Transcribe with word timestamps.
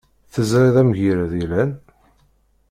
Teẓriḍ 0.33 0.75
amgirred 0.81 1.33
yellan? 1.39 1.71